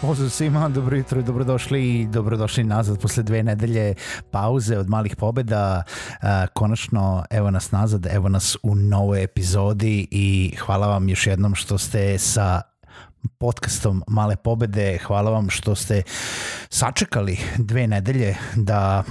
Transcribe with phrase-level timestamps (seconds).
[0.00, 3.94] Pozdrav svima, dobro jutro i dobrodošli i dobrodošli nazad posle dve nedelje
[4.30, 5.82] pauze od malih pobeda.
[6.52, 11.78] Konačno, evo nas nazad, evo nas u novoj epizodi i hvala vam još jednom što
[11.78, 12.62] ste sa
[13.38, 14.98] podcastom Male pobede.
[15.06, 16.02] Hvala vam što ste
[16.68, 19.04] sačekali dve nedelje da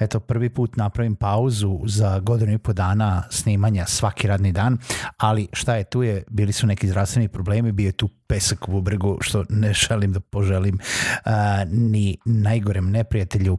[0.00, 4.78] eto prvi put napravim pauzu za godinu i po dana snimanja svaki radni dan,
[5.16, 8.72] ali šta je tu je, bili su neki zdravstveni problemi, bio je tu pesak u
[8.72, 11.32] bubregu, što ne želim da poželim uh,
[11.66, 13.58] ni najgorem neprijatelju,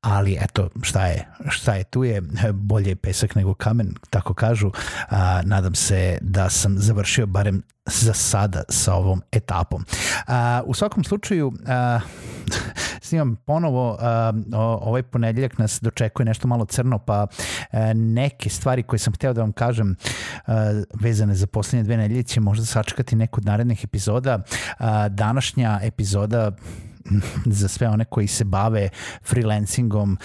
[0.00, 4.66] ali eto, šta je, šta je tu je, bolje je pesak nego kamen, tako kažu.
[4.66, 4.74] Uh,
[5.44, 9.84] nadam se da sam završio barem za sada sa ovom etapom.
[10.28, 12.02] Uh, u svakom slučaju, uh,
[13.08, 13.98] snimam ponovo, uh,
[14.80, 19.40] ovaj ponedeljak nas dočekuje nešto malo crno, pa uh, neke stvari koje sam hteo da
[19.40, 19.96] vam kažem
[20.46, 20.54] uh,
[21.00, 24.38] vezane za poslednje dve nedelje će možda sačekati neku od narednih epizoda.
[24.38, 26.50] Uh, današnja epizoda
[27.60, 28.88] za sve one koji se bave
[29.24, 30.18] freelancingom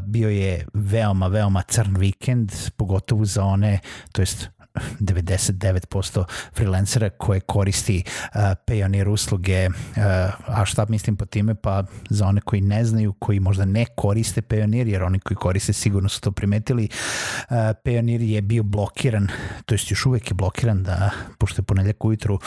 [0.00, 3.78] bio je veoma, veoma crn vikend, pogotovo za one,
[4.12, 4.55] to jest
[5.00, 6.24] 99%
[6.54, 9.74] freelancera koje koristi uh, Payoneer usluge, uh,
[10.46, 11.54] a šta mislim po time?
[11.54, 15.72] Pa za one koji ne znaju, koji možda ne koriste Payoneer, jer oni koji koriste
[15.72, 16.88] sigurno su to primetili,
[17.50, 19.28] uh, Payoneer je bio blokiran,
[19.66, 22.38] to jest još uvek je blokiran, da, pošto je ponedljak ujutru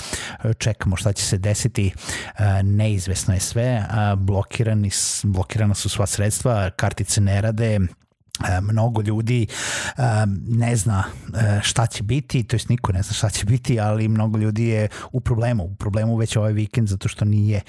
[0.57, 4.89] čekamo šta će se desiti, uh, neizvesno je sve, uh, blokirani,
[5.23, 7.79] blokirana su sva sredstva, kartice ne rade,
[8.61, 9.47] mnogo ljudi
[9.97, 10.01] e,
[10.47, 14.07] ne zna e, šta će biti, to jest niko ne zna šta će biti, ali
[14.07, 17.61] mnogo ljudi je u problemu, u problemu već ovaj vikend zato što nije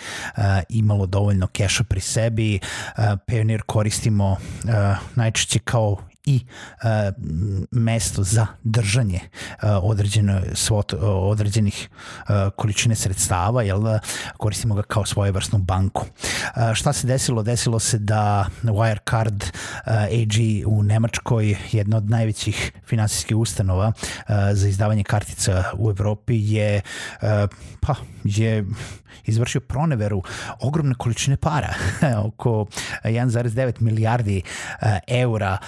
[0.69, 2.59] imalo dovoljno keša pri sebi.
[2.97, 4.37] Payoneer koristimo
[5.15, 7.15] najčešće kao i uh,
[7.71, 13.99] mesto za držanje uh, određene svot, uh, određenih uh, količine sredstava, jel da
[14.37, 16.03] koristimo ga kao svojevrsnu banku.
[16.03, 17.43] Uh, šta se desilo?
[17.43, 24.69] Desilo se da Wirecard uh, AG u Nemačkoj, jedna od najvećih finansijskih ustanova uh, za
[24.69, 26.81] izdavanje kartica u Evropi je
[27.23, 27.29] uh,
[27.81, 27.95] pa
[28.25, 28.65] je
[29.25, 30.23] izvršio proneveru
[30.61, 31.75] ogromne količine para,
[32.29, 32.67] oko
[33.05, 35.59] 1,9 milijardi uh, eura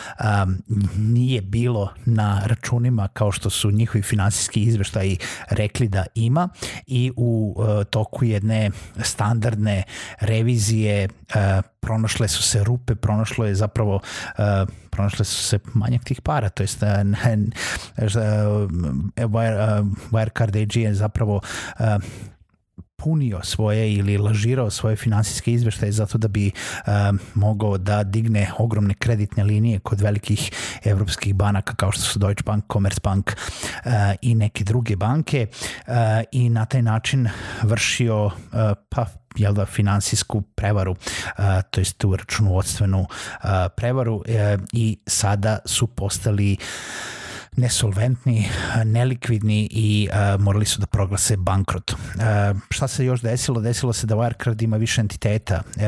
[0.45, 0.63] um,
[0.97, 5.19] nije bilo na računima kao što su njihovi finansijski izveštaji
[5.51, 6.49] rekli da ima
[6.87, 8.71] i u uh, toku jedne
[9.03, 9.83] standardne
[10.21, 14.01] revizije uh, pronašle su se rupe, pronašlo je zapravo
[14.91, 16.83] pronašle su se manjak tih para, to jest
[20.13, 21.41] Wirecard AG je zapravo
[23.05, 26.93] punio svoje ili lažirao svoje finansijske izveštaje zato da bi uh,
[27.35, 30.51] mogao da digne ogromne kreditne linije kod velikih
[30.85, 33.93] evropskih banaka kao što su Deutsche Bank, Commerzbank uh,
[34.23, 35.47] i neke druge banke
[35.87, 35.95] uh,
[36.33, 37.29] i na taj način
[37.63, 38.33] vršio uh,
[38.89, 43.07] pa jel da, finansijsku prevaru, uh, to jest tu računovodstvenu
[43.77, 44.25] prevaru uh,
[44.73, 47.22] i sada su postali uh,
[47.57, 48.49] nesolventni,
[48.85, 51.93] nelikvidni i uh, morali su da proglase bankrot.
[51.93, 51.97] Uh,
[52.71, 53.61] šta se još desilo?
[53.61, 55.63] Desilo se da Wirecard ima više entiteta.
[55.77, 55.83] Uh,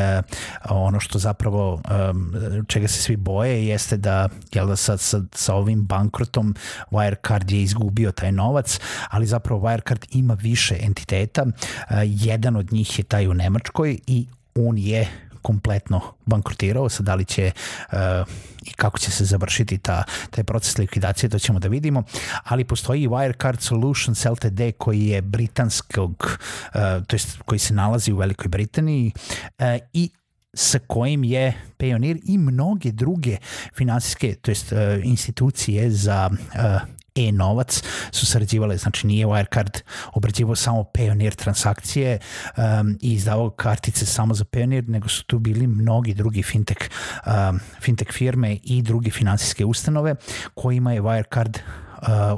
[0.70, 2.34] ono što zapravo um,
[2.68, 6.54] čega se svi boje jeste da, jel da sad sa, sa ovim bankrotom
[6.90, 8.80] Wirecard je izgubio taj novac,
[9.10, 11.42] ali zapravo Wirecard ima više entiteta.
[11.42, 15.08] Uh, jedan od njih je taj u Nemačkoj i on je
[15.44, 17.50] kompletno bankrotirao, sad da li će
[17.92, 17.98] uh,
[18.62, 22.02] i kako će se završiti ta, taj proces likvidacije, to ćemo da vidimo,
[22.44, 26.38] ali postoji i Wirecard Solutions Ltd koji je britanskog,
[26.74, 29.12] uh, to jest koji se nalazi u Velikoj Britaniji
[29.58, 30.10] uh, i
[30.54, 33.36] sa kojim je Payoneer i mnoge druge
[33.76, 36.30] finansijske, to jest institucije za
[37.14, 39.80] e-novac su sarađivale, znači nije Wirecard
[40.12, 42.18] obrađivao samo Payoneer transakcije
[42.56, 46.90] um, i izdavao kartice samo za Payoneer, nego su tu bili mnogi drugi fintech,
[47.26, 50.14] um, fintech firme i druge finansijske ustanove
[50.54, 51.58] kojima je Wirecard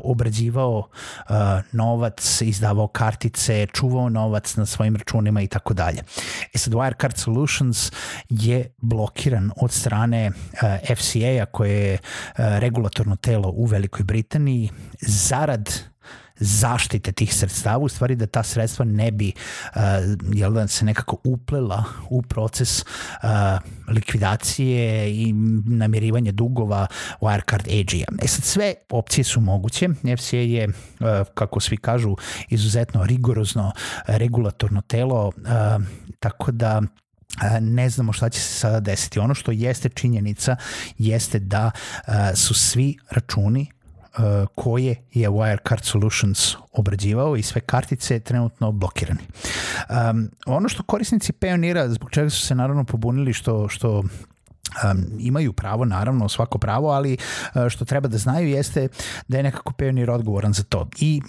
[0.04, 1.36] obrađivao uh,
[1.72, 6.02] novac, izdavao kartice, čuvao novac na svojim računima i tako dalje.
[6.54, 7.92] E sad Wirecard Solutions
[8.28, 11.98] je blokiran od strane uh, FCA-a koje je
[12.36, 14.70] regulatorno telo u Velikoj Britaniji
[15.00, 15.95] zarad
[16.38, 19.32] zaštite tih sredstava, u stvari da ta sredstva ne bi
[19.74, 19.80] uh,
[20.34, 23.28] jel da se nekako uplela u proces uh,
[23.88, 25.32] likvidacije i
[25.66, 26.86] namirivanja dugova
[27.20, 28.24] Wirecard AG-a.
[28.24, 29.88] E sad sve opcije su moguće.
[30.18, 32.16] FCA je, uh, kako svi kažu,
[32.48, 33.72] izuzetno rigorozno
[34.06, 35.32] regulatorno telo, uh,
[36.20, 36.82] tako da
[37.60, 39.18] ne znamo šta će se sada desiti.
[39.18, 40.56] Ono što jeste činjenica
[40.98, 41.70] jeste da
[42.34, 43.66] su svi računi
[44.54, 49.20] koje je Wirecard Solutions obrađivao i sve kartice trenutno blokirani.
[50.10, 54.02] Um, ono što korisnici Payoneera, zbog čega su se naravno pobunili što, što
[54.84, 57.16] Um, imaju pravo, naravno, svako pravo, ali
[57.54, 58.88] uh, što treba da znaju jeste
[59.28, 60.88] da je nekako Payoneer odgovoran za to.
[60.98, 61.22] I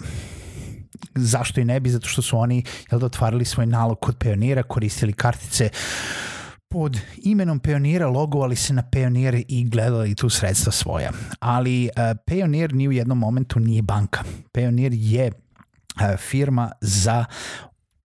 [1.14, 4.62] zašto i ne bi, zato što su oni jel da, otvarali svoj nalog kod Payoneera,
[4.62, 6.27] koristili kartice uh,
[6.70, 11.12] pod imenom Pionira logovali se na Pionir i gledali tu sredstva svoja.
[11.40, 14.24] Ali uh, Pionir ni u jednom momentu nije banka.
[14.52, 17.24] Pionir je uh, firma za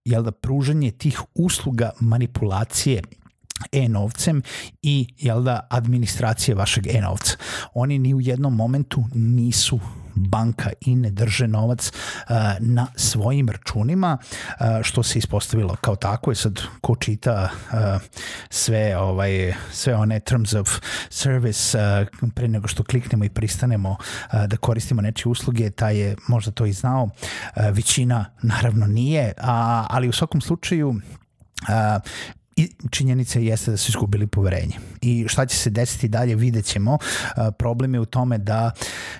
[0.06, 3.02] jel da, pružanje tih usluga manipulacije
[3.72, 4.42] e-novcem
[4.82, 7.34] i jel da, administracije vašeg e-novca.
[7.74, 9.80] Oni ni u jednom momentu nisu
[10.16, 16.32] banka i ne drže novac uh, na svojim računima, uh, što se ispostavilo kao tako
[16.32, 17.78] i sad ko čita uh,
[18.50, 20.80] sve, ovaj, sve one terms of
[21.10, 21.78] service
[22.36, 23.98] pre nego što kliknemo i pristanemo
[24.48, 27.10] da koristimo nečije usluge, taj je možda to i znao,
[27.72, 32.02] većina naravno nije, a, ali u svakom slučaju uh,
[32.56, 34.74] I činjenica jeste da su izgubili poverenje.
[35.02, 36.98] I šta će se desiti dalje vidjet ćemo.
[37.58, 38.72] Problem je u tome da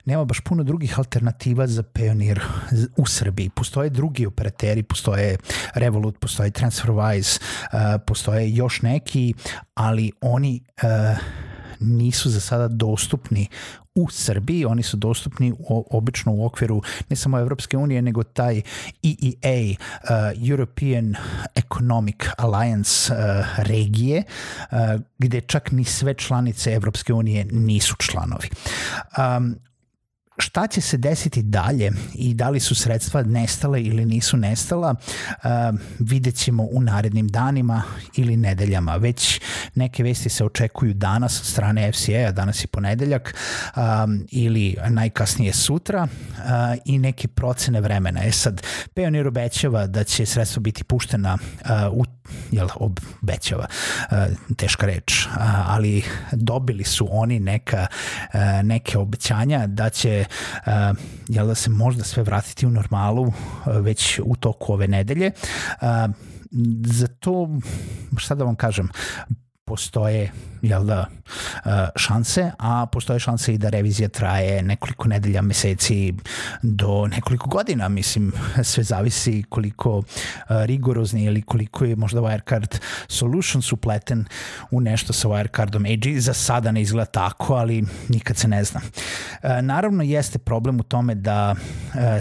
[0.06, 2.40] nema baš puno drugih alternativa za Payoneer
[2.98, 3.50] u Srbiji.
[3.50, 5.38] Postoje drugi operateri, postoje
[5.74, 7.42] Revolut, postoje TransferWise,
[8.08, 9.34] postoje još neki,
[9.74, 10.62] ali oni
[11.80, 13.48] nisu za sada dostupni
[13.96, 18.62] u Srbiji, oni su dostupni u, obično u okviru ne samo Evropske unije, nego taj
[19.04, 21.16] EEA, uh, European
[21.56, 24.24] Economic Alliance uh, regije,
[24.72, 24.78] uh,
[25.18, 28.50] gde čak ni sve članice Evropske unije nisu članovi.
[29.38, 29.56] Um,
[30.38, 35.80] šta će se desiti dalje i da li su sredstva nestale ili nisu nestala, uh,
[36.00, 37.84] vidjet ćemo u narednim danima
[38.16, 38.96] ili nedeljama.
[38.96, 39.42] Već
[39.76, 43.36] neke vesti se očekuju danas od strane FCA, danas je ponedeljak
[43.76, 46.40] um, ili najkasnije sutra uh,
[46.86, 48.24] i neke procene vremena.
[48.24, 48.62] E sad,
[48.96, 52.06] Payoneer obećava da će sredstva biti puštena uh, u
[52.52, 53.66] jel, obećava,
[54.12, 54.18] uh,
[54.58, 55.28] teška reč,
[55.68, 57.88] ali dobili su oni neka,
[58.34, 60.26] uh, neke obećanja da će
[60.66, 60.74] uh,
[61.28, 63.34] jel da se možda sve vratiti u normalu
[63.66, 65.32] već u toku ove nedelje.
[66.86, 67.50] Za to,
[68.18, 68.90] šta da vam kažem,
[69.66, 70.32] postoje
[70.62, 71.06] jel da,
[71.96, 76.14] šanse, a postoje šanse i da revizija traje nekoliko nedelja, meseci
[76.62, 78.32] do nekoliko godina, mislim,
[78.64, 80.04] sve zavisi koliko
[80.50, 84.26] rigorozni ili koliko je možda Wirecard Solutions upleten
[84.72, 86.20] u nešto sa Wirecardom AG.
[86.20, 88.82] Za sada ne izgleda tako, ali nikad se ne zna.
[89.62, 91.56] Naravno, jeste problem u tome da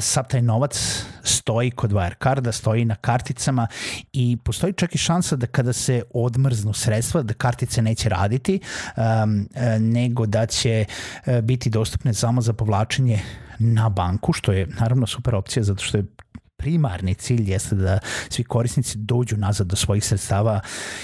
[0.01, 3.67] sav taj novac stoji kod Wirecarda, stoji na karticama
[4.13, 8.61] i postoji čak i šansa da kada se odmrznu sredstva, da kartice neće raditi,
[8.97, 9.49] um,
[9.81, 10.85] nego da će
[11.27, 13.21] e, biti dostupne samo za povlačenje
[13.59, 16.05] na banku, što je naravno super opcija zato što je
[16.63, 20.61] primarni cilj jeste da svi korisnici dođu nazad do svojih sredstava.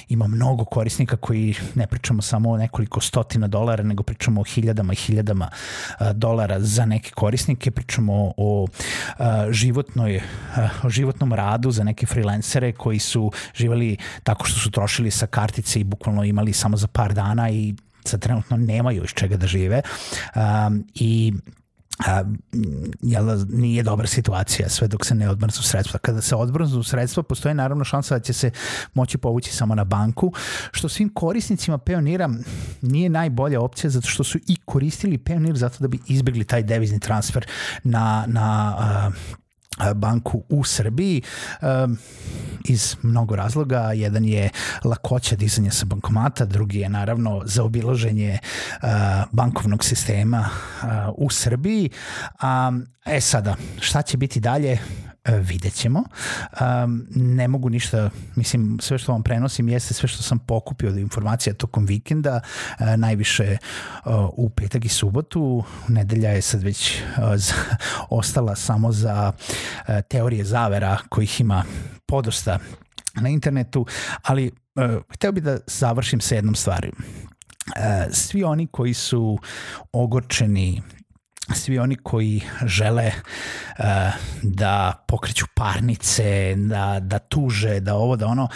[0.08, 4.92] Ima mnogo korisnika koji ne pričamo samo o nekoliko stotina dolara, nego pričamo o hiljadama
[4.92, 5.50] i hiljadama
[6.14, 8.66] dolara za neke korisnike, pričamo o
[9.50, 10.20] životnoj,
[10.82, 15.80] o životnom radu za neke freelancere koji su živali tako što su trošili sa kartice
[15.80, 17.74] i bukvalno imali samo za par dana i
[18.04, 19.82] sad trenutno nemaju iz čega da žive
[20.34, 21.32] um, i
[22.06, 22.24] a,
[23.02, 25.98] jel, da, nije dobra situacija sve dok se ne odmrzu sredstva.
[25.98, 28.50] Kada se odmrzu sredstva, postoje naravno šansa da će se
[28.94, 30.32] moći povući samo na banku,
[30.72, 32.42] što svim korisnicima Payoneera
[32.82, 37.00] nije najbolja opcija zato što su i koristili Payoneer zato da bi izbjegli taj devizni
[37.00, 37.46] transfer
[37.84, 39.10] na, na a,
[39.94, 41.22] banku u Srbiji
[42.64, 43.92] iz mnogo razloga.
[43.94, 44.50] Jedan je
[44.84, 48.38] lakoća dizanja sa bankomata, drugi je naravno zaobilaženje
[49.32, 50.48] bankovnog sistema
[51.16, 51.90] u Srbiji.
[53.06, 54.78] E sada, šta će biti dalje?
[55.28, 56.04] Vidjet ćemo.
[56.60, 60.98] Um, ne mogu ništa, mislim, sve što vam prenosim jeste sve što sam pokupio od
[60.98, 62.40] informacija tokom vikenda,
[62.80, 63.56] uh, najviše
[64.04, 65.64] uh, u petak i subotu.
[65.88, 67.52] Nedelja je sad već uh, za,
[68.10, 71.64] ostala samo za uh, teorije zavera kojih ima
[72.06, 72.58] podosta
[73.14, 73.86] na internetu,
[74.22, 76.92] ali uh, hteo bih da završim sa jednom stvari.
[77.68, 79.38] Uh, svi oni koji su
[79.92, 80.82] ogorčeni
[81.54, 83.84] svi oni koji žele uh,
[84.42, 88.48] da pokreću parnice, da, da tuže, da ovo, da ono,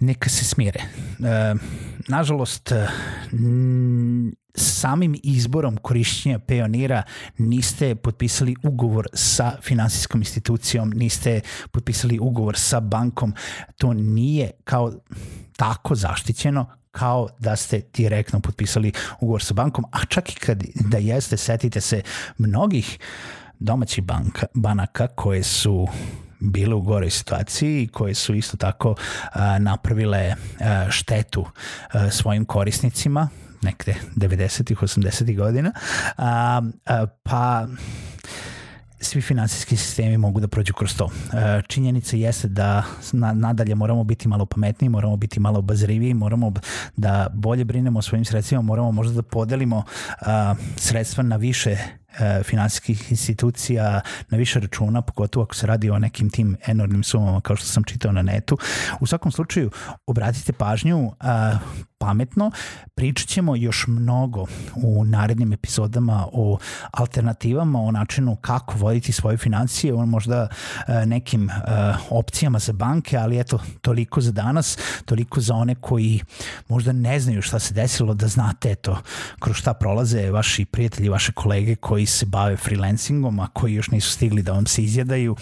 [0.00, 0.80] neka se smire.
[1.18, 1.60] Uh,
[2.08, 2.76] nažalost, uh,
[4.56, 7.02] samim izborom korišćenja peonira
[7.38, 13.34] niste potpisali ugovor sa finansijskom institucijom, niste potpisali ugovor sa bankom,
[13.76, 14.92] to nije kao
[15.56, 20.98] tako zaštićeno kao da ste direktno potpisali ugovor sa bankom, a čak i kad da
[20.98, 22.02] jeste, setite se
[22.38, 22.98] mnogih
[23.58, 25.86] domaćih banka, banaka koje su
[26.40, 28.94] bile u goroj situaciji koje su isto tako
[29.32, 31.46] a, napravile a, štetu
[31.92, 33.28] a, svojim korisnicima
[33.62, 35.72] nekde 90-ih, 80-ih godina
[36.16, 37.66] a, a, pa
[39.06, 41.10] svi finansijski sistemi mogu da prođu kroz to.
[41.32, 42.82] E, činjenica jeste da
[43.34, 46.52] nadalje moramo biti malo pametniji, moramo biti malo obazriviji, moramo
[46.96, 49.82] da bolje brinemo o svojim sredstvima, moramo možda da podelimo
[50.76, 51.76] sredstva na više
[52.44, 57.56] finansijskih institucija na više računa, pogotovo ako se radi o nekim tim enormnim sumama kao
[57.56, 58.58] što sam čitao na netu.
[59.00, 59.70] U svakom slučaju,
[60.06, 61.58] obratite pažnju a,
[61.98, 62.50] pametno.
[62.94, 64.44] Pričat ćemo još mnogo
[64.74, 66.58] u narednim epizodama o
[66.90, 70.48] alternativama, o načinu kako voditi svoje financije, o možda
[70.86, 71.50] a, nekim
[72.10, 76.20] opcijama za banke, ali eto, toliko za danas, toliko za one koji
[76.68, 78.98] možda ne znaju šta se desilo, da znate eto,
[79.40, 83.90] kroz šta prolaze vaši prijatelji, vaše kolege koji koji se bave freelancingom, a koji još
[83.90, 85.36] nisu stigli da vam se izjedaju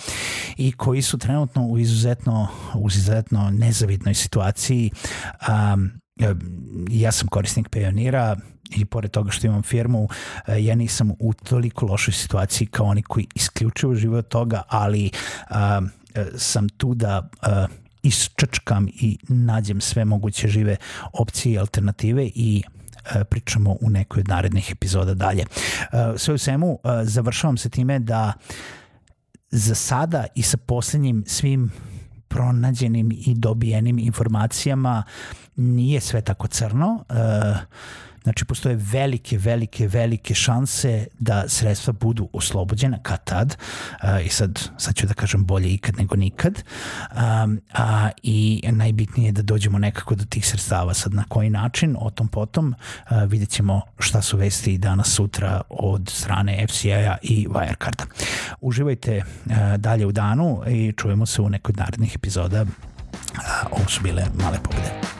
[0.56, 4.90] i koji su trenutno u izuzetno, u izuzetno nezavidnoj situaciji.
[5.48, 5.92] Um,
[6.90, 8.36] ja sam korisnik Pionira
[8.76, 10.08] i pored toga što imam firmu,
[10.58, 15.10] ja nisam u toliko lošoj situaciji kao oni koji isključivo žive od toga, ali
[15.50, 15.90] um,
[16.36, 20.76] sam tu da uh, isčačkam i nađem sve moguće žive
[21.12, 22.73] opcije i alternative i E,
[23.30, 25.42] pričamo u nekoj od narednih epizoda dalje.
[25.42, 25.46] E,
[26.16, 28.32] sve u svemu, e, završavam se time da
[29.50, 31.72] za sada i sa poslednjim svim
[32.28, 35.02] pronađenim i dobijenim informacijama
[35.56, 37.04] nije sve tako crno.
[37.08, 37.16] Uh,
[38.24, 43.56] Znači, postoje velike, velike, velike šanse da sredstva budu oslobođena kad tad,
[44.02, 46.62] uh, i sad, sad ću da kažem bolje ikad nego nikad,
[47.10, 50.94] um, a, i najbitnije je da dođemo nekako do tih sredstava.
[50.94, 52.74] Sad na koji način, o tom potom,
[53.10, 58.04] uh, vidjet ćemo šta su vesti danas sutra od strane FCA-a i Wirecarda.
[58.60, 62.62] Uživajte uh, dalje u danu i čujemo se u nekoj narednih epizoda.
[62.62, 62.68] Uh,
[63.70, 65.13] ovo su bile male pobede.